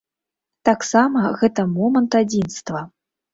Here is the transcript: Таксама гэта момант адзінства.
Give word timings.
Таксама 0.69 1.19
гэта 1.41 1.65
момант 1.75 2.19
адзінства. 2.23 2.83